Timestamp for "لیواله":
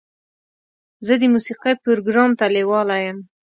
2.55-2.97